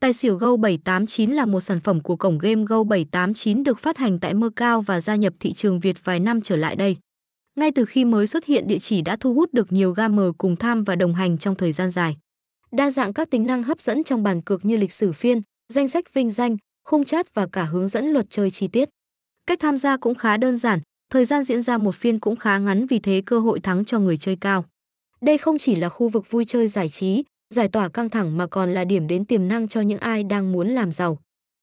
Tài 0.00 0.12
xỉu 0.12 0.36
Go 0.36 0.56
789 0.56 1.30
là 1.30 1.46
một 1.46 1.60
sản 1.60 1.80
phẩm 1.80 2.00
của 2.00 2.16
cổng 2.16 2.38
game 2.38 2.64
Go 2.68 2.82
789 2.84 3.62
được 3.62 3.78
phát 3.78 3.98
hành 3.98 4.18
tại 4.18 4.34
Mơ 4.34 4.50
Cao 4.56 4.80
và 4.80 5.00
gia 5.00 5.16
nhập 5.16 5.32
thị 5.40 5.52
trường 5.52 5.80
Việt 5.80 6.04
vài 6.04 6.20
năm 6.20 6.40
trở 6.40 6.56
lại 6.56 6.76
đây. 6.76 6.96
Ngay 7.56 7.70
từ 7.74 7.84
khi 7.84 8.04
mới 8.04 8.26
xuất 8.26 8.44
hiện 8.44 8.66
địa 8.66 8.78
chỉ 8.78 9.02
đã 9.02 9.16
thu 9.20 9.34
hút 9.34 9.54
được 9.54 9.72
nhiều 9.72 9.92
gamer 9.92 10.26
cùng 10.38 10.56
tham 10.56 10.84
và 10.84 10.96
đồng 10.96 11.14
hành 11.14 11.38
trong 11.38 11.54
thời 11.54 11.72
gian 11.72 11.90
dài. 11.90 12.16
Đa 12.72 12.90
dạng 12.90 13.12
các 13.12 13.30
tính 13.30 13.46
năng 13.46 13.62
hấp 13.62 13.80
dẫn 13.80 14.04
trong 14.04 14.22
bàn 14.22 14.42
cược 14.42 14.64
như 14.64 14.76
lịch 14.76 14.92
sử 14.92 15.12
phiên, 15.12 15.42
danh 15.72 15.88
sách 15.88 16.14
vinh 16.14 16.30
danh, 16.30 16.56
khung 16.84 17.04
chat 17.04 17.34
và 17.34 17.46
cả 17.46 17.64
hướng 17.64 17.88
dẫn 17.88 18.06
luật 18.06 18.26
chơi 18.30 18.50
chi 18.50 18.68
tiết. 18.68 18.88
Cách 19.46 19.58
tham 19.60 19.78
gia 19.78 19.96
cũng 19.96 20.14
khá 20.14 20.36
đơn 20.36 20.56
giản, 20.56 20.80
thời 21.10 21.24
gian 21.24 21.42
diễn 21.42 21.62
ra 21.62 21.78
một 21.78 21.94
phiên 21.94 22.18
cũng 22.18 22.36
khá 22.36 22.58
ngắn 22.58 22.86
vì 22.86 22.98
thế 22.98 23.22
cơ 23.26 23.38
hội 23.38 23.60
thắng 23.60 23.84
cho 23.84 23.98
người 23.98 24.16
chơi 24.16 24.36
cao. 24.36 24.64
Đây 25.20 25.38
không 25.38 25.58
chỉ 25.58 25.74
là 25.74 25.88
khu 25.88 26.08
vực 26.08 26.30
vui 26.30 26.44
chơi 26.44 26.68
giải 26.68 26.88
trí, 26.88 27.24
giải 27.54 27.68
tỏa 27.68 27.88
căng 27.88 28.10
thẳng 28.10 28.36
mà 28.36 28.46
còn 28.46 28.70
là 28.70 28.84
điểm 28.84 29.06
đến 29.06 29.24
tiềm 29.24 29.48
năng 29.48 29.68
cho 29.68 29.80
những 29.80 29.98
ai 29.98 30.24
đang 30.24 30.52
muốn 30.52 30.68
làm 30.68 30.92
giàu. 30.92 31.18